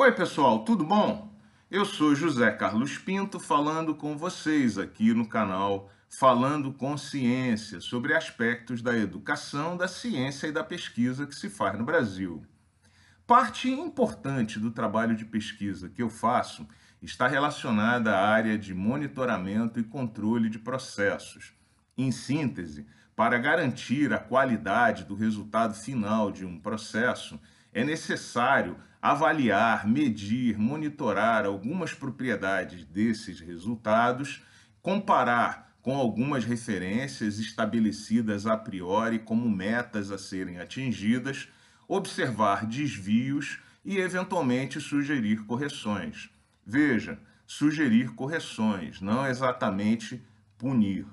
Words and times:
Oi, 0.00 0.12
pessoal, 0.12 0.60
tudo 0.60 0.84
bom? 0.84 1.28
Eu 1.68 1.84
sou 1.84 2.14
José 2.14 2.52
Carlos 2.52 2.96
Pinto 2.96 3.40
falando 3.40 3.96
com 3.96 4.16
vocês 4.16 4.78
aqui 4.78 5.12
no 5.12 5.28
canal 5.28 5.90
Falando 6.08 6.72
com 6.72 6.96
Ciência 6.96 7.80
sobre 7.80 8.14
aspectos 8.14 8.80
da 8.80 8.96
educação, 8.96 9.76
da 9.76 9.88
ciência 9.88 10.46
e 10.46 10.52
da 10.52 10.62
pesquisa 10.62 11.26
que 11.26 11.34
se 11.34 11.50
faz 11.50 11.76
no 11.76 11.84
Brasil. 11.84 12.46
Parte 13.26 13.68
importante 13.68 14.60
do 14.60 14.70
trabalho 14.70 15.16
de 15.16 15.24
pesquisa 15.24 15.88
que 15.88 16.00
eu 16.00 16.08
faço 16.08 16.64
está 17.02 17.26
relacionada 17.26 18.14
à 18.14 18.28
área 18.28 18.56
de 18.56 18.72
monitoramento 18.72 19.80
e 19.80 19.82
controle 19.82 20.48
de 20.48 20.60
processos. 20.60 21.52
Em 21.96 22.12
síntese, 22.12 22.86
para 23.16 23.36
garantir 23.36 24.12
a 24.12 24.18
qualidade 24.20 25.02
do 25.02 25.16
resultado 25.16 25.74
final 25.74 26.30
de 26.30 26.46
um 26.46 26.56
processo, 26.56 27.36
é 27.72 27.84
necessário 27.84 28.76
avaliar, 29.00 29.86
medir, 29.86 30.58
monitorar 30.58 31.44
algumas 31.44 31.92
propriedades 31.92 32.84
desses 32.84 33.40
resultados, 33.40 34.42
comparar 34.82 35.68
com 35.80 35.96
algumas 35.96 36.44
referências 36.44 37.38
estabelecidas 37.38 38.46
a 38.46 38.56
priori 38.56 39.18
como 39.20 39.48
metas 39.48 40.10
a 40.10 40.18
serem 40.18 40.58
atingidas, 40.58 41.48
observar 41.86 42.66
desvios 42.66 43.60
e, 43.84 43.98
eventualmente, 43.98 44.80
sugerir 44.80 45.44
correções. 45.46 46.28
Veja, 46.66 47.18
sugerir 47.46 48.10
correções, 48.14 49.00
não 49.00 49.26
exatamente 49.26 50.22
punir. 50.58 51.06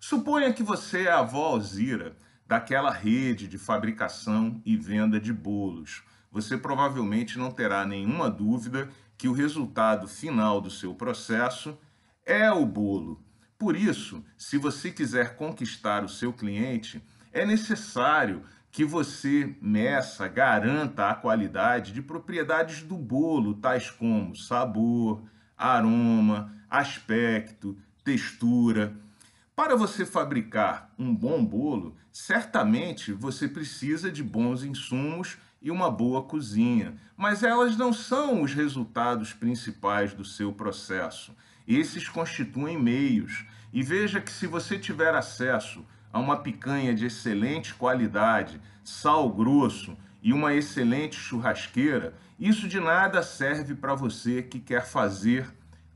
Suponha 0.00 0.52
que 0.52 0.62
você 0.62 1.02
é 1.02 1.10
a 1.10 1.18
avó 1.18 1.48
Alzira 1.48 2.16
daquela 2.46 2.90
rede 2.90 3.48
de 3.48 3.58
fabricação 3.58 4.60
e 4.64 4.76
venda 4.76 5.18
de 5.18 5.32
bolos. 5.32 6.02
Você 6.30 6.58
provavelmente 6.58 7.38
não 7.38 7.50
terá 7.50 7.86
nenhuma 7.86 8.28
dúvida 8.28 8.88
que 9.16 9.28
o 9.28 9.32
resultado 9.32 10.08
final 10.08 10.60
do 10.60 10.70
seu 10.70 10.94
processo 10.94 11.78
é 12.26 12.50
o 12.50 12.66
bolo. 12.66 13.22
Por 13.58 13.76
isso, 13.76 14.24
se 14.36 14.58
você 14.58 14.90
quiser 14.90 15.36
conquistar 15.36 16.04
o 16.04 16.08
seu 16.08 16.32
cliente, 16.32 17.02
é 17.32 17.46
necessário 17.46 18.42
que 18.70 18.84
você 18.84 19.56
meça, 19.62 20.26
garanta 20.26 21.08
a 21.08 21.14
qualidade 21.14 21.92
de 21.92 22.02
propriedades 22.02 22.82
do 22.82 22.96
bolo, 22.96 23.54
tais 23.54 23.88
como 23.88 24.34
sabor, 24.34 25.22
aroma, 25.56 26.52
aspecto, 26.68 27.78
textura. 28.02 28.96
Para 29.56 29.76
você 29.76 30.04
fabricar 30.04 30.92
um 30.98 31.14
bom 31.14 31.44
bolo, 31.44 31.96
certamente 32.10 33.12
você 33.12 33.46
precisa 33.46 34.10
de 34.10 34.20
bons 34.20 34.64
insumos 34.64 35.38
e 35.62 35.70
uma 35.70 35.88
boa 35.88 36.24
cozinha, 36.24 36.96
mas 37.16 37.44
elas 37.44 37.76
não 37.76 37.92
são 37.92 38.42
os 38.42 38.52
resultados 38.52 39.32
principais 39.32 40.12
do 40.12 40.24
seu 40.24 40.52
processo. 40.52 41.32
Esses 41.68 42.08
constituem 42.08 42.76
meios. 42.76 43.44
E 43.72 43.80
veja 43.80 44.20
que 44.20 44.32
se 44.32 44.48
você 44.48 44.76
tiver 44.76 45.14
acesso 45.14 45.86
a 46.12 46.18
uma 46.18 46.38
picanha 46.38 46.92
de 46.92 47.06
excelente 47.06 47.74
qualidade, 47.74 48.60
sal 48.82 49.32
grosso 49.32 49.96
e 50.20 50.32
uma 50.32 50.52
excelente 50.52 51.14
churrasqueira, 51.14 52.14
isso 52.40 52.66
de 52.66 52.80
nada 52.80 53.22
serve 53.22 53.76
para 53.76 53.94
você 53.94 54.42
que 54.42 54.58
quer 54.58 54.84
fazer 54.84 55.48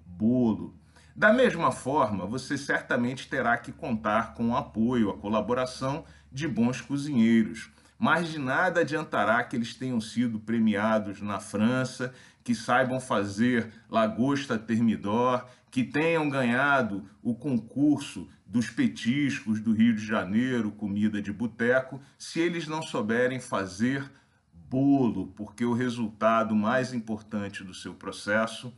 bolo. 0.06 0.78
Da 1.19 1.33
mesma 1.33 1.72
forma, 1.72 2.24
você 2.24 2.56
certamente 2.56 3.28
terá 3.28 3.58
que 3.58 3.72
contar 3.72 4.34
com 4.34 4.50
o 4.50 4.56
apoio, 4.56 5.11
a 5.11 5.19
colaboração 5.19 6.05
de 6.30 6.47
bons 6.47 6.80
cozinheiros. 6.80 7.72
Mas 7.98 8.28
de 8.28 8.38
nada 8.38 8.83
adiantará 8.83 9.42
que 9.42 9.56
eles 9.56 9.75
tenham 9.75 10.00
sido 10.00 10.38
premiados 10.38 11.20
na 11.20 11.41
França, 11.41 12.14
que 12.44 12.55
saibam 12.55 13.00
fazer 13.00 13.69
lagosta 13.91 14.56
termidor, 14.56 15.44
que 15.72 15.83
tenham 15.83 16.30
ganhado 16.30 17.05
o 17.20 17.34
concurso 17.34 18.28
dos 18.47 18.70
petiscos 18.70 19.59
do 19.59 19.72
Rio 19.72 19.97
de 19.97 20.06
Janeiro, 20.06 20.70
comida 20.70 21.20
de 21.20 21.32
boteco, 21.32 22.00
se 22.16 22.38
eles 22.38 22.69
não 22.69 22.81
souberem 22.81 23.41
fazer 23.41 24.09
bolo, 24.53 25.32
porque 25.34 25.64
o 25.64 25.75
resultado 25.75 26.54
mais 26.54 26.94
importante 26.94 27.64
do 27.64 27.75
seu 27.75 27.93
processo 27.93 28.72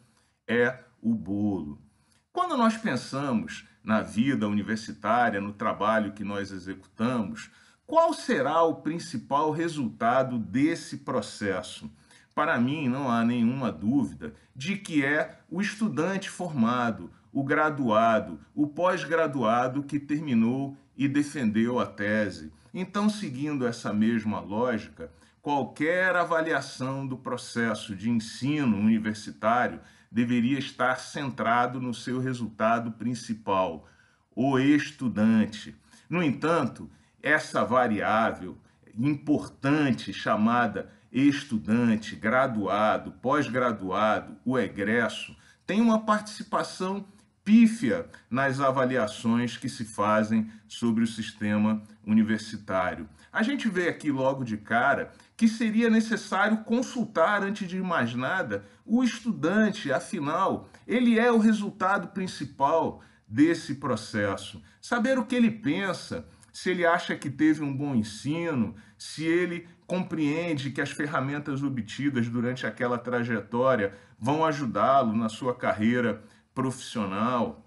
é 0.49 0.79
o 1.03 1.15
bolo. 1.15 1.90
Quando 2.33 2.57
nós 2.57 2.77
pensamos 2.77 3.67
na 3.83 4.03
vida 4.03 4.47
universitária, 4.47 5.41
no 5.41 5.53
trabalho 5.53 6.13
que 6.13 6.23
nós 6.23 6.53
executamos, 6.53 7.51
qual 7.85 8.15
será 8.15 8.63
o 8.63 8.77
principal 8.77 9.51
resultado 9.51 10.39
desse 10.39 10.99
processo? 10.99 11.91
Para 12.33 12.57
mim, 12.61 12.89
não 12.89 13.11
há 13.11 13.25
nenhuma 13.25 13.73
dúvida 13.73 14.33
de 14.55 14.77
que 14.77 15.05
é 15.05 15.41
o 15.51 15.61
estudante 15.61 16.31
formado, 16.31 17.11
o 17.33 17.43
graduado, 17.43 18.39
o 18.55 18.69
pós-graduado 18.69 19.83
que 19.83 19.99
terminou 19.99 20.77
e 20.97 21.09
defendeu 21.09 21.81
a 21.81 21.87
tese. 21.87 22.53
Então, 22.73 23.11
seguindo 23.11 23.67
essa 23.67 23.93
mesma 23.93 24.39
lógica, 24.39 25.11
qualquer 25.43 26.15
avaliação 26.15 27.05
do 27.05 27.17
processo 27.17 27.97
de 27.97 28.09
ensino 28.09 28.77
universitário 28.77 29.81
deveria 30.11 30.59
estar 30.59 30.99
centrado 30.99 31.81
no 31.81 31.95
seu 31.95 32.19
resultado 32.19 32.91
principal, 32.93 33.87
o 34.35 34.59
estudante. 34.59 35.75
No 36.09 36.23
entanto, 36.23 36.91
essa 37.23 37.65
variável 37.65 38.59
importante 38.99 40.13
chamada 40.13 40.91
estudante, 41.13 42.17
graduado, 42.17 43.13
pós-graduado, 43.13 44.37
o 44.45 44.59
egresso, 44.59 45.37
tem 45.67 45.81
uma 45.81 46.01
participação 46.01 47.05
pífia 47.45 48.07
nas 48.29 48.61
avaliações 48.61 49.57
que 49.57 49.69
se 49.69 49.85
fazem 49.85 50.51
sobre 50.69 51.03
o 51.03 51.07
sistema 51.07 51.83
universitário. 52.07 53.09
A 53.33 53.43
gente 53.43 53.69
vê 53.69 53.89
aqui 53.89 54.11
logo 54.11 54.45
de 54.45 54.57
cara 54.57 55.13
que 55.41 55.49
seria 55.49 55.89
necessário 55.89 56.59
consultar, 56.65 57.43
antes 57.43 57.67
de 57.67 57.81
mais 57.81 58.15
nada, 58.15 58.63
o 58.85 59.03
estudante, 59.03 59.91
afinal, 59.91 60.69
ele 60.87 61.19
é 61.19 61.33
o 61.33 61.39
resultado 61.39 62.09
principal 62.09 63.01
desse 63.27 63.77
processo. 63.77 64.63
Saber 64.83 65.19
o 65.19 65.25
que 65.25 65.35
ele 65.35 65.51
pensa, 65.51 66.29
se 66.53 66.69
ele 66.69 66.85
acha 66.85 67.17
que 67.17 67.31
teve 67.31 67.65
um 67.65 67.75
bom 67.75 67.95
ensino, 67.95 68.75
se 68.99 69.25
ele 69.25 69.67
compreende 69.87 70.73
que 70.73 70.81
as 70.83 70.91
ferramentas 70.91 71.63
obtidas 71.63 72.29
durante 72.29 72.67
aquela 72.67 72.99
trajetória 72.99 73.95
vão 74.19 74.45
ajudá-lo 74.45 75.17
na 75.17 75.31
sua 75.31 75.55
carreira 75.55 76.23
profissional. 76.55 77.67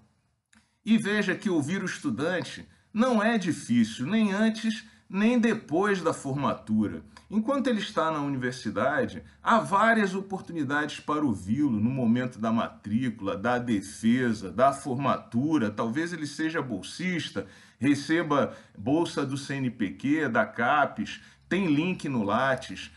E 0.86 0.96
veja 0.96 1.34
que 1.34 1.50
ouvir 1.50 1.82
o 1.82 1.86
estudante 1.86 2.68
não 2.92 3.20
é 3.20 3.36
difícil, 3.36 4.06
nem 4.06 4.32
antes 4.32 4.84
nem 5.14 5.38
depois 5.38 6.02
da 6.02 6.12
formatura. 6.12 7.00
Enquanto 7.30 7.68
ele 7.68 7.78
está 7.78 8.10
na 8.10 8.18
universidade, 8.18 9.22
há 9.40 9.60
várias 9.60 10.12
oportunidades 10.12 10.98
para 10.98 11.24
ouvi-lo 11.24 11.70
no 11.70 11.88
momento 11.88 12.36
da 12.36 12.50
matrícula, 12.50 13.36
da 13.36 13.56
defesa, 13.56 14.50
da 14.50 14.72
formatura. 14.72 15.70
Talvez 15.70 16.12
ele 16.12 16.26
seja 16.26 16.60
bolsista, 16.60 17.46
receba 17.78 18.56
bolsa 18.76 19.24
do 19.24 19.38
CNPq, 19.38 20.28
da 20.28 20.44
CAPES, 20.44 21.20
tem 21.48 21.72
link 21.72 22.08
no 22.08 22.24
Lattes. 22.24 22.90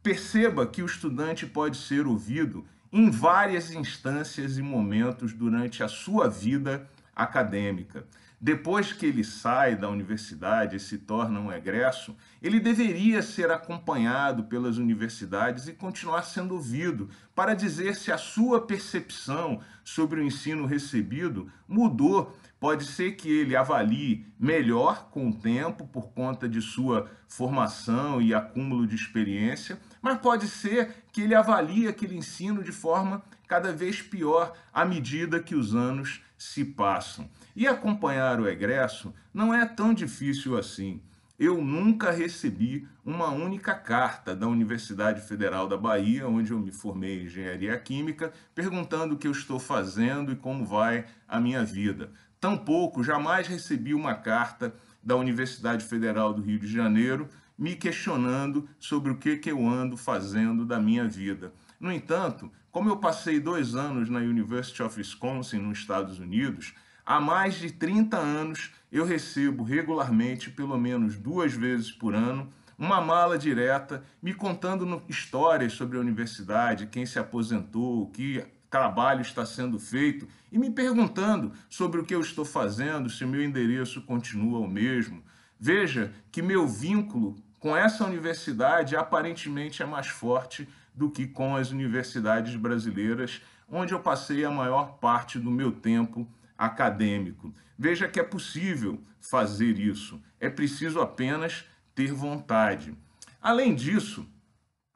Perceba 0.00 0.64
que 0.64 0.80
o 0.80 0.86
estudante 0.86 1.44
pode 1.44 1.76
ser 1.76 2.06
ouvido 2.06 2.64
em 2.92 3.10
várias 3.10 3.72
instâncias 3.72 4.58
e 4.58 4.62
momentos 4.62 5.32
durante 5.32 5.82
a 5.82 5.88
sua 5.88 6.28
vida 6.28 6.88
acadêmica. 7.16 8.06
Depois 8.40 8.92
que 8.92 9.04
ele 9.04 9.24
sai 9.24 9.74
da 9.74 9.88
universidade 9.88 10.76
e 10.76 10.80
se 10.80 10.98
torna 10.98 11.40
um 11.40 11.52
egresso, 11.52 12.16
ele 12.40 12.60
deveria 12.60 13.20
ser 13.20 13.50
acompanhado 13.50 14.44
pelas 14.44 14.76
universidades 14.76 15.66
e 15.66 15.72
continuar 15.72 16.22
sendo 16.22 16.54
ouvido 16.54 17.10
para 17.34 17.52
dizer 17.54 17.96
se 17.96 18.12
a 18.12 18.18
sua 18.18 18.64
percepção 18.64 19.60
sobre 19.82 20.20
o 20.20 20.24
ensino 20.24 20.66
recebido 20.66 21.50
mudou. 21.66 22.36
Pode 22.60 22.84
ser 22.84 23.12
que 23.12 23.28
ele 23.28 23.56
avalie 23.56 24.26
melhor 24.38 25.08
com 25.10 25.30
o 25.30 25.34
tempo 25.34 25.86
por 25.88 26.10
conta 26.10 26.48
de 26.48 26.62
sua 26.62 27.10
formação 27.26 28.22
e 28.22 28.32
acúmulo 28.32 28.86
de 28.86 28.94
experiência, 28.94 29.80
mas 30.00 30.18
pode 30.18 30.46
ser 30.46 31.04
que 31.12 31.22
ele 31.22 31.34
avalie 31.34 31.88
aquele 31.88 32.16
ensino 32.16 32.62
de 32.62 32.72
forma 32.72 33.22
cada 33.48 33.72
vez 33.72 34.02
pior 34.02 34.54
à 34.72 34.84
medida 34.84 35.42
que 35.42 35.54
os 35.54 35.74
anos 35.74 36.22
se 36.36 36.64
passam. 36.64 37.28
E 37.56 37.66
acompanhar 37.66 38.38
o 38.38 38.46
egresso 38.46 39.12
não 39.34 39.52
é 39.52 39.66
tão 39.66 39.92
difícil 39.92 40.56
assim. 40.56 41.02
Eu 41.38 41.62
nunca 41.62 42.10
recebi 42.10 42.86
uma 43.04 43.28
única 43.30 43.74
carta 43.74 44.34
da 44.34 44.46
Universidade 44.46 45.20
Federal 45.20 45.68
da 45.68 45.76
Bahia, 45.76 46.28
onde 46.28 46.50
eu 46.50 46.58
me 46.58 46.72
formei 46.72 47.22
em 47.22 47.26
engenharia 47.26 47.78
química, 47.78 48.32
perguntando 48.54 49.14
o 49.14 49.16
que 49.16 49.26
eu 49.26 49.32
estou 49.32 49.58
fazendo 49.58 50.32
e 50.32 50.36
como 50.36 50.66
vai 50.66 51.06
a 51.26 51.40
minha 51.40 51.64
vida. 51.64 52.10
Tampouco 52.40 53.02
jamais 53.02 53.46
recebi 53.46 53.94
uma 53.94 54.14
carta 54.14 54.74
da 55.02 55.16
Universidade 55.16 55.84
Federal 55.84 56.34
do 56.34 56.42
Rio 56.42 56.58
de 56.58 56.66
Janeiro 56.66 57.28
me 57.56 57.74
questionando 57.74 58.68
sobre 58.78 59.10
o 59.10 59.16
que, 59.16 59.36
que 59.36 59.50
eu 59.50 59.66
ando 59.66 59.96
fazendo 59.96 60.64
da 60.64 60.78
minha 60.78 61.06
vida. 61.08 61.52
No 61.80 61.90
entanto, 61.90 62.50
como 62.70 62.88
eu 62.88 62.96
passei 62.96 63.40
dois 63.40 63.74
anos 63.74 64.08
na 64.08 64.18
University 64.18 64.82
of 64.82 64.98
Wisconsin, 64.98 65.58
nos 65.58 65.78
Estados 65.78 66.18
Unidos, 66.18 66.74
há 67.04 67.20
mais 67.20 67.54
de 67.54 67.72
30 67.72 68.16
anos 68.16 68.70
eu 68.90 69.04
recebo 69.04 69.62
regularmente, 69.64 70.50
pelo 70.50 70.78
menos 70.78 71.16
duas 71.16 71.52
vezes 71.52 71.90
por 71.90 72.14
ano, 72.14 72.48
uma 72.78 73.00
mala 73.00 73.36
direta 73.36 74.04
me 74.22 74.32
contando 74.32 75.02
histórias 75.08 75.72
sobre 75.72 75.98
a 75.98 76.00
universidade, 76.00 76.86
quem 76.86 77.04
se 77.04 77.18
aposentou, 77.18 78.08
que 78.10 78.44
trabalho 78.70 79.22
está 79.22 79.44
sendo 79.44 79.78
feito 79.78 80.28
e 80.52 80.58
me 80.58 80.70
perguntando 80.70 81.52
sobre 81.68 82.00
o 82.00 82.04
que 82.04 82.14
eu 82.14 82.20
estou 82.20 82.44
fazendo, 82.44 83.10
se 83.10 83.24
meu 83.24 83.42
endereço 83.42 84.02
continua 84.02 84.58
o 84.58 84.68
mesmo. 84.68 85.22
Veja 85.58 86.12
que 86.30 86.42
meu 86.42 86.68
vínculo 86.68 87.36
com 87.58 87.76
essa 87.76 88.04
universidade 88.04 88.94
aparentemente 88.94 89.82
é 89.82 89.86
mais 89.86 90.06
forte 90.06 90.68
do 90.98 91.08
que 91.08 91.28
com 91.28 91.54
as 91.54 91.70
universidades 91.70 92.56
brasileiras, 92.56 93.40
onde 93.70 93.94
eu 93.94 94.00
passei 94.00 94.44
a 94.44 94.50
maior 94.50 94.98
parte 94.98 95.38
do 95.38 95.50
meu 95.50 95.70
tempo 95.70 96.28
acadêmico. 96.56 97.54
Veja 97.78 98.08
que 98.08 98.18
é 98.18 98.24
possível 98.24 99.00
fazer 99.20 99.78
isso, 99.78 100.20
é 100.40 100.50
preciso 100.50 101.00
apenas 101.00 101.64
ter 101.94 102.12
vontade. 102.12 102.96
Além 103.40 103.76
disso, 103.76 104.26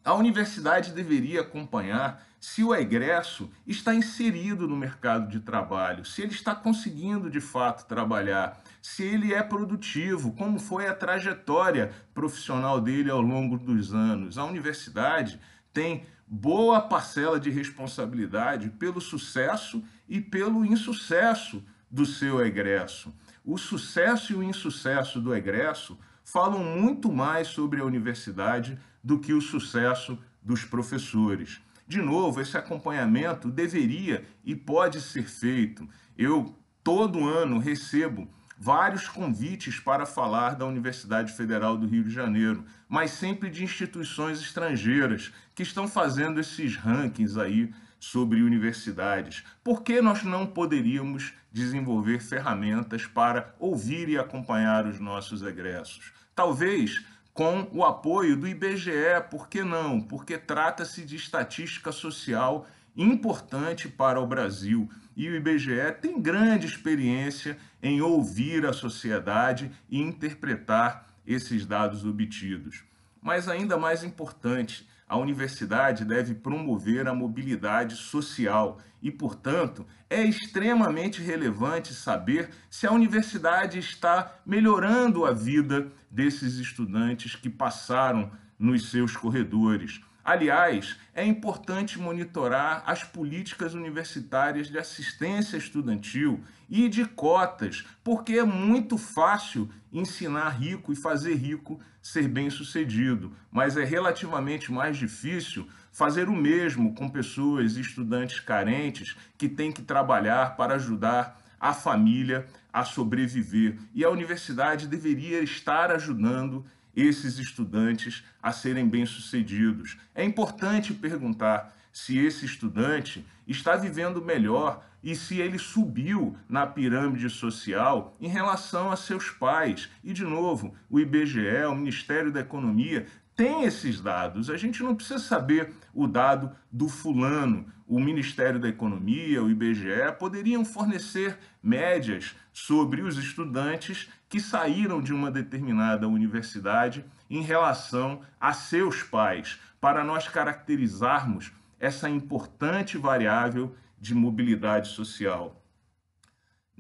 a 0.05 0.13
universidade 0.15 0.91
deveria 0.91 1.43
acompanhar 1.43 2.27
se 2.41 2.65
o 2.65 2.75
egresso 2.75 3.49
está 3.65 3.95
inserido 3.95 4.67
no 4.67 4.75
mercado 4.75 5.29
de 5.29 5.39
trabalho, 5.39 6.05
se 6.05 6.23
ele 6.23 6.33
está 6.33 6.53
conseguindo 6.53 7.31
de 7.31 7.41
fato 7.41 7.87
trabalhar, 7.87 8.61
se 8.83 9.05
ele 9.05 9.33
é 9.33 9.41
produtivo, 9.45 10.33
como 10.33 10.59
foi 10.59 10.89
a 10.89 10.95
trajetória 10.95 11.93
profissional 12.13 12.81
dele 12.81 13.09
ao 13.09 13.21
longo 13.21 13.57
dos 13.57 13.95
anos. 13.95 14.39
A 14.39 14.45
universidade 14.45 15.39
tem 15.73 16.05
boa 16.27 16.81
parcela 16.81 17.39
de 17.39 17.51
responsabilidade 17.51 18.71
pelo 18.71 19.01
sucesso 19.01 19.83
e 20.09 20.21
pelo 20.21 20.65
insucesso 20.65 21.63
do 21.91 22.07
seu 22.07 22.45
egresso. 22.45 23.13
O 23.45 23.59
sucesso 23.59 24.33
e 24.33 24.37
o 24.37 24.43
insucesso 24.43 25.21
do 25.21 25.35
egresso 25.35 25.99
falam 26.25 26.63
muito 26.63 27.13
mais 27.13 27.49
sobre 27.49 27.81
a 27.81 27.85
universidade 27.85 28.79
do 29.03 29.19
que 29.19 29.33
o 29.33 29.41
sucesso 29.41 30.19
dos 30.43 30.65
professores. 30.65 31.61
De 31.87 32.01
novo, 32.01 32.41
esse 32.41 32.57
acompanhamento 32.57 33.51
deveria 33.51 34.25
e 34.45 34.55
pode 34.55 35.01
ser 35.01 35.29
feito. 35.29 35.87
Eu, 36.17 36.57
todo 36.83 37.29
ano, 37.29 37.59
recebo 37.59 38.29
vários 38.59 39.09
convites 39.09 39.79
para 39.81 40.07
falar 40.07 40.55
da 40.55 40.67
Universidade 40.67 41.33
Federal 41.33 41.77
do 41.77 41.87
Rio 41.87 42.05
de 42.05 42.11
Janeiro, 42.11 42.65
mas 42.89 43.13
sempre 43.13 43.51
de 43.51 43.65
instituições 43.65 44.41
estrangeiras 44.41 45.33
que 45.55 45.63
estão 45.63 45.89
fazendo 45.89 46.41
esses 46.41 46.77
rankings 46.77 47.39
aí 47.39 47.73
sobre 47.99 48.43
universidades. 48.43 49.45
Por 49.63 49.83
que 49.83 50.01
nós 50.01 50.25
não 50.25 50.47
poderíamos 50.47 51.33
desenvolver 51.53 52.21
ferramentas 52.21 53.07
para 53.07 53.55
ouvir 53.59 54.09
e 54.09 54.19
acompanhar 54.19 54.87
os 54.87 54.99
nossos 54.99 55.43
egressos? 55.43 56.13
Talvez 56.35 57.05
com 57.33 57.69
o 57.73 57.85
apoio 57.85 58.37
do 58.37 58.47
IBGE, 58.47 59.23
por 59.31 59.49
que 59.49 59.63
não? 59.63 60.01
Porque 60.01 60.37
trata-se 60.37 61.05
de 61.05 61.17
estatística 61.17 61.93
social 61.93 62.67
importante 62.97 63.89
para 63.89 64.21
o 64.21 64.27
Brasil 64.27 64.91
e 65.17 65.29
o 65.29 65.37
IBGE 65.37 65.93
tem 66.01 66.21
grande 66.21 66.67
experiência 66.67 67.57
em 67.83 68.01
ouvir 68.01 68.67
a 68.67 68.73
sociedade 68.73 69.71
e 69.91 70.01
interpretar 70.01 71.07
esses 71.27 71.67
dados 71.67 72.05
obtidos. 72.05 72.85
Mas 73.21 73.49
ainda 73.49 73.77
mais 73.77 74.03
importante, 74.03 74.89
a 75.09 75.17
universidade 75.17 76.05
deve 76.05 76.35
promover 76.35 77.07
a 77.07 77.15
mobilidade 77.15 77.97
social 77.97 78.81
e, 79.03 79.11
portanto, 79.11 79.87
é 80.09 80.23
extremamente 80.25 81.21
relevante 81.21 81.93
saber 81.93 82.49
se 82.71 82.87
a 82.87 82.93
universidade 82.93 83.79
está 83.79 84.41
melhorando 84.47 85.27
a 85.27 85.33
vida 85.33 85.93
desses 86.11 86.55
estudantes 86.55 87.37
que 87.37 87.51
passaram 87.51 88.31
nos 88.59 88.91
seus 88.91 89.17
corredores. 89.17 90.01
Aliás, 90.25 90.97
é 91.15 91.25
importante 91.25 91.99
monitorar 91.99 92.85
as 92.87 93.03
políticas 93.03 93.75
universitárias 93.75 94.69
de 94.69 94.79
assistência 94.79 95.57
estudantil 95.57 96.41
e 96.71 96.89
de 96.89 97.05
cotas, 97.05 97.85
porque 98.05 98.35
é 98.35 98.45
muito 98.45 98.97
fácil 98.97 99.69
ensinar 99.93 100.51
rico 100.51 100.93
e 100.93 100.97
fazer 100.97 101.35
rico 101.35 101.81
ser 102.01 102.29
bem-sucedido, 102.29 103.33
mas 103.51 103.77
é 103.77 103.85
relativamente 103.85 104.73
mais 104.73 104.97
difícil 104.97 105.69
fazer 105.93 106.29
o 106.29 106.35
mesmo 106.35 106.95
com 106.95 107.09
pessoas 107.09 107.77
e 107.77 107.81
estudantes 107.81 108.41
carentes 108.41 109.17
que 109.37 109.49
têm 109.49 109.71
que 109.71 109.83
trabalhar 109.83 110.57
para 110.57 110.75
ajudar 110.75 111.41
a 111.61 111.75
família 111.75 112.47
a 112.73 112.85
sobreviver. 112.85 113.79
E 113.95 114.05
a 114.05 114.11
universidade 114.11 114.89
deveria 114.89 115.43
estar 115.43 115.91
ajudando 115.91 116.65
esses 116.95 117.39
estudantes 117.39 118.23
a 118.43 118.53
serem 118.53 118.89
bem-sucedidos. 118.89 119.97
É 120.15 120.25
importante 120.25 120.93
perguntar 120.93 121.75
se 121.93 122.19
esse 122.19 122.47
estudante 122.47 123.25
está 123.47 123.77
vivendo 123.77 124.25
melhor 124.25 124.85
e 125.03 125.17
se 125.17 125.41
ele 125.41 125.59
subiu 125.59 126.37
na 126.49 126.67
pirâmide 126.67 127.29
social 127.29 128.17
em 128.21 128.29
relação 128.29 128.91
a 128.91 128.97
seus 128.97 129.31
pais. 129.31 129.91
E, 130.03 130.13
de 130.13 130.23
novo, 130.25 130.75
o 130.89 131.01
IBGE, 131.01 131.65
o 131.69 131.75
Ministério 131.75 132.31
da 132.31 132.41
Economia, 132.41 133.07
tem 133.35 133.65
esses 133.65 134.01
dados. 134.01 134.51
A 134.51 134.57
gente 134.57 134.83
não 134.83 134.95
precisa 134.95 135.19
saber 135.19 135.73
o 135.95 136.07
dado 136.07 136.51
do 136.71 136.89
fulano. 136.89 137.67
O 137.87 138.01
Ministério 138.01 138.59
da 138.59 138.69
Economia, 138.69 139.43
o 139.43 139.51
IBGE, 139.51 140.13
poderiam 140.19 140.65
fornecer 140.65 141.39
médias 141.63 142.35
sobre 142.53 143.03
os 143.03 143.17
estudantes 143.19 144.09
que 144.29 144.41
saíram 144.41 145.01
de 145.01 145.13
uma 145.13 145.31
determinada 145.31 146.09
universidade 146.09 147.05
em 147.29 147.43
relação 147.43 148.23
a 148.41 148.53
seus 148.53 149.03
pais, 149.03 149.59
para 149.81 150.05
nós 150.05 150.29
caracterizarmos 150.29 151.53
essa 151.79 152.09
importante 152.09 152.97
variável 152.97 153.75
de 154.01 154.15
mobilidade 154.15 154.89
social. 154.89 155.62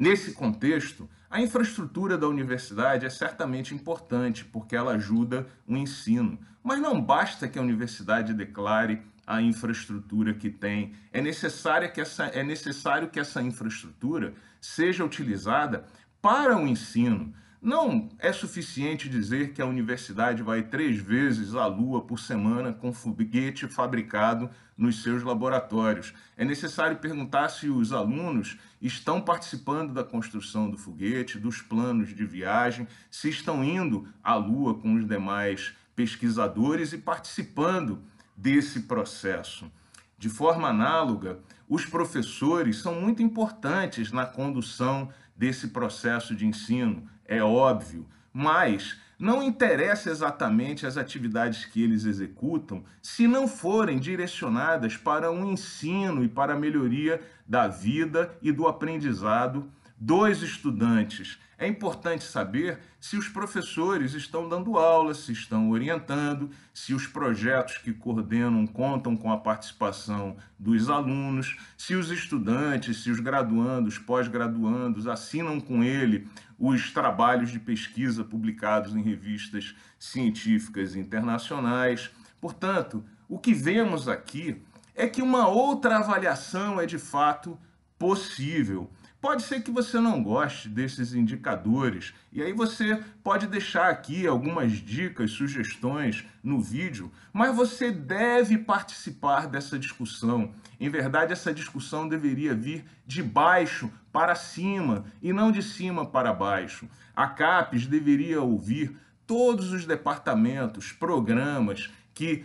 Nesse 0.02 0.32
contexto, 0.32 1.08
a 1.30 1.40
infraestrutura 1.40 2.18
da 2.18 2.26
universidade 2.26 3.06
é 3.06 3.08
certamente 3.08 3.72
importante, 3.72 4.44
porque 4.44 4.74
ela 4.74 4.94
ajuda 4.94 5.46
o 5.64 5.76
ensino. 5.76 6.40
Mas 6.60 6.80
não 6.80 7.00
basta 7.00 7.46
que 7.46 7.56
a 7.56 7.62
universidade 7.62 8.34
declare 8.34 9.00
a 9.24 9.40
infraestrutura 9.40 10.34
que 10.34 10.50
tem. 10.50 10.92
É, 11.12 11.22
necessária 11.22 11.88
que 11.88 12.00
essa, 12.00 12.24
é 12.24 12.42
necessário 12.42 13.10
que 13.10 13.20
essa 13.20 13.40
infraestrutura 13.40 14.34
seja 14.60 15.04
utilizada 15.04 15.86
para 16.20 16.58
o 16.58 16.66
ensino. 16.66 17.32
Não 17.62 18.08
é 18.18 18.32
suficiente 18.32 19.08
dizer 19.08 19.52
que 19.52 19.62
a 19.62 19.66
universidade 19.66 20.42
vai 20.42 20.64
três 20.64 20.98
vezes 20.98 21.54
à 21.54 21.64
Lua 21.64 22.02
por 22.02 22.18
semana 22.18 22.72
com 22.72 22.92
foguete 22.92 23.68
fabricado 23.68 24.50
nos 24.76 25.00
seus 25.00 25.22
laboratórios. 25.22 26.12
É 26.36 26.44
necessário 26.44 26.96
perguntar 26.96 27.50
se 27.50 27.68
os 27.68 27.92
alunos 27.92 28.58
estão 28.80 29.20
participando 29.20 29.92
da 29.92 30.02
construção 30.02 30.68
do 30.68 30.76
foguete, 30.76 31.38
dos 31.38 31.62
planos 31.62 32.12
de 32.12 32.26
viagem, 32.26 32.88
se 33.08 33.28
estão 33.28 33.62
indo 33.62 34.08
à 34.24 34.34
Lua 34.34 34.74
com 34.74 34.96
os 34.96 35.06
demais 35.06 35.72
pesquisadores 35.94 36.92
e 36.92 36.98
participando 36.98 38.02
desse 38.36 38.80
processo. 38.80 39.70
De 40.18 40.28
forma 40.28 40.68
análoga, 40.68 41.38
os 41.68 41.86
professores 41.86 42.78
são 42.78 43.00
muito 43.00 43.22
importantes 43.22 44.10
na 44.10 44.26
condução 44.26 45.10
desse 45.36 45.68
processo 45.68 46.34
de 46.34 46.44
ensino 46.44 47.08
é 47.26 47.42
óbvio, 47.42 48.06
mas 48.32 49.00
não 49.18 49.42
interessa 49.42 50.10
exatamente 50.10 50.84
as 50.84 50.96
atividades 50.96 51.64
que 51.64 51.80
eles 51.82 52.04
executam 52.04 52.82
se 53.00 53.28
não 53.28 53.46
forem 53.46 53.98
direcionadas 53.98 54.96
para 54.96 55.30
o 55.30 55.34
um 55.34 55.52
ensino 55.52 56.24
e 56.24 56.28
para 56.28 56.54
a 56.54 56.58
melhoria 56.58 57.22
da 57.46 57.68
vida 57.68 58.36
e 58.42 58.50
do 58.50 58.66
aprendizado 58.66 59.70
dos 59.96 60.42
estudantes. 60.42 61.38
É 61.56 61.68
importante 61.68 62.24
saber 62.24 62.80
se 63.00 63.16
os 63.16 63.28
professores 63.28 64.14
estão 64.14 64.48
dando 64.48 64.76
aula, 64.76 65.14
se 65.14 65.30
estão 65.30 65.70
orientando, 65.70 66.50
se 66.74 66.92
os 66.92 67.06
projetos 67.06 67.78
que 67.78 67.92
coordenam 67.92 68.66
contam 68.66 69.16
com 69.16 69.30
a 69.30 69.36
participação 69.36 70.36
dos 70.58 70.90
alunos, 70.90 71.56
se 71.76 71.94
os 71.94 72.10
estudantes, 72.10 73.04
se 73.04 73.12
os 73.12 73.20
graduandos, 73.20 73.96
pós-graduandos 73.96 75.06
assinam 75.06 75.60
com 75.60 75.84
ele 75.84 76.26
os 76.64 76.92
trabalhos 76.92 77.50
de 77.50 77.58
pesquisa 77.58 78.22
publicados 78.22 78.94
em 78.94 79.02
revistas 79.02 79.74
científicas 79.98 80.94
internacionais. 80.94 82.08
Portanto, 82.40 83.04
o 83.28 83.36
que 83.36 83.52
vemos 83.52 84.06
aqui 84.06 84.62
é 84.94 85.08
que 85.08 85.20
uma 85.20 85.48
outra 85.48 85.96
avaliação 85.96 86.80
é 86.80 86.86
de 86.86 87.00
fato 87.00 87.58
possível 87.98 88.88
Pode 89.22 89.44
ser 89.44 89.62
que 89.62 89.70
você 89.70 90.00
não 90.00 90.20
goste 90.20 90.68
desses 90.68 91.14
indicadores, 91.14 92.12
e 92.32 92.42
aí 92.42 92.52
você 92.52 93.00
pode 93.22 93.46
deixar 93.46 93.88
aqui 93.88 94.26
algumas 94.26 94.72
dicas, 94.72 95.30
sugestões 95.30 96.26
no 96.42 96.60
vídeo, 96.60 97.08
mas 97.32 97.54
você 97.54 97.92
deve 97.92 98.58
participar 98.58 99.46
dessa 99.46 99.78
discussão. 99.78 100.52
Em 100.80 100.88
verdade, 100.88 101.32
essa 101.32 101.54
discussão 101.54 102.08
deveria 102.08 102.52
vir 102.52 102.84
de 103.06 103.22
baixo 103.22 103.88
para 104.10 104.34
cima 104.34 105.04
e 105.22 105.32
não 105.32 105.52
de 105.52 105.62
cima 105.62 106.04
para 106.04 106.32
baixo. 106.32 106.88
A 107.14 107.28
CAPES 107.28 107.86
deveria 107.86 108.42
ouvir 108.42 108.96
todos 109.24 109.72
os 109.72 109.86
departamentos, 109.86 110.90
programas 110.90 111.92
que 112.12 112.44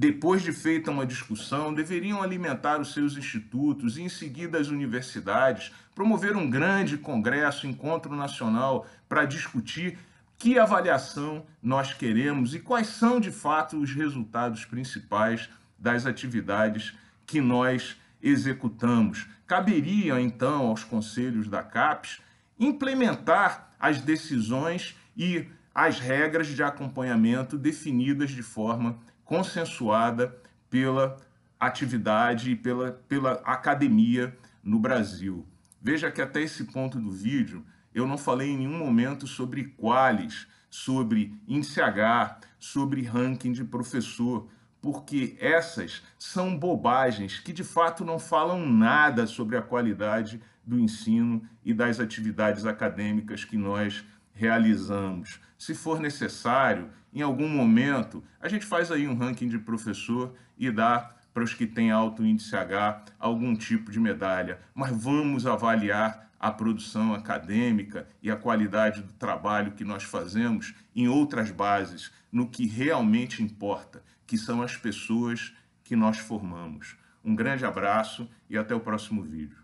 depois 0.00 0.40
de 0.40 0.50
feita 0.50 0.90
uma 0.90 1.04
discussão, 1.04 1.74
deveriam 1.74 2.22
alimentar 2.22 2.80
os 2.80 2.94
seus 2.94 3.18
institutos 3.18 3.98
e, 3.98 4.02
em 4.02 4.08
seguida, 4.08 4.58
as 4.58 4.68
universidades, 4.68 5.70
promover 6.00 6.34
um 6.34 6.48
grande 6.48 6.96
congresso, 6.96 7.66
encontro 7.66 8.16
nacional, 8.16 8.86
para 9.06 9.26
discutir 9.26 9.98
que 10.38 10.58
avaliação 10.58 11.44
nós 11.62 11.92
queremos 11.92 12.54
e 12.54 12.58
quais 12.58 12.86
são, 12.86 13.20
de 13.20 13.30
fato, 13.30 13.76
os 13.76 13.92
resultados 13.92 14.64
principais 14.64 15.50
das 15.78 16.06
atividades 16.06 16.94
que 17.26 17.38
nós 17.38 18.00
executamos. 18.22 19.28
Caberia, 19.46 20.18
então, 20.18 20.68
aos 20.68 20.82
conselhos 20.82 21.48
da 21.48 21.62
CAPES 21.62 22.22
implementar 22.58 23.70
as 23.78 24.00
decisões 24.00 24.96
e 25.14 25.48
as 25.74 26.00
regras 26.00 26.46
de 26.46 26.62
acompanhamento 26.62 27.58
definidas 27.58 28.30
de 28.30 28.42
forma 28.42 28.98
consensuada 29.22 30.34
pela 30.70 31.18
atividade 31.60 32.52
e 32.52 32.56
pela, 32.56 32.92
pela 33.06 33.32
academia 33.44 34.34
no 34.64 34.78
Brasil. 34.78 35.46
Veja 35.80 36.10
que 36.10 36.20
até 36.20 36.42
esse 36.42 36.64
ponto 36.64 36.98
do 36.98 37.10
vídeo 37.10 37.64
eu 37.94 38.06
não 38.06 38.18
falei 38.18 38.50
em 38.50 38.58
nenhum 38.58 38.78
momento 38.78 39.26
sobre 39.26 39.64
quales, 39.64 40.46
sobre 40.68 41.34
índice 41.48 41.80
H, 41.80 42.38
sobre 42.58 43.02
ranking 43.02 43.52
de 43.52 43.64
professor, 43.64 44.48
porque 44.80 45.36
essas 45.40 46.02
são 46.18 46.56
bobagens 46.56 47.38
que 47.38 47.52
de 47.52 47.64
fato 47.64 48.04
não 48.04 48.18
falam 48.18 48.66
nada 48.66 49.26
sobre 49.26 49.56
a 49.56 49.62
qualidade 49.62 50.40
do 50.64 50.78
ensino 50.78 51.42
e 51.64 51.74
das 51.74 51.98
atividades 51.98 52.64
acadêmicas 52.64 53.44
que 53.44 53.56
nós 53.56 54.04
realizamos. 54.32 55.40
Se 55.58 55.74
for 55.74 55.98
necessário, 55.98 56.90
em 57.12 57.22
algum 57.22 57.48
momento, 57.48 58.22
a 58.40 58.48
gente 58.48 58.64
faz 58.64 58.90
aí 58.90 59.08
um 59.08 59.16
ranking 59.16 59.48
de 59.48 59.58
professor 59.58 60.34
e 60.56 60.70
dá 60.70 61.14
para 61.40 61.44
os 61.46 61.54
que 61.54 61.66
têm 61.66 61.90
alto 61.90 62.22
índice 62.22 62.54
H 62.54 63.02
algum 63.18 63.56
tipo 63.56 63.90
de 63.90 63.98
medalha, 63.98 64.60
mas 64.74 64.94
vamos 64.94 65.46
avaliar 65.46 66.30
a 66.38 66.50
produção 66.50 67.14
acadêmica 67.14 68.06
e 68.22 68.30
a 68.30 68.36
qualidade 68.36 69.00
do 69.00 69.14
trabalho 69.14 69.72
que 69.72 69.82
nós 69.82 70.02
fazemos 70.02 70.74
em 70.94 71.08
outras 71.08 71.50
bases, 71.50 72.12
no 72.30 72.46
que 72.46 72.66
realmente 72.66 73.42
importa, 73.42 74.02
que 74.26 74.36
são 74.36 74.60
as 74.60 74.76
pessoas 74.76 75.54
que 75.82 75.96
nós 75.96 76.18
formamos. 76.18 76.94
Um 77.24 77.34
grande 77.34 77.64
abraço 77.64 78.28
e 78.50 78.58
até 78.58 78.74
o 78.74 78.80
próximo 78.80 79.22
vídeo. 79.22 79.59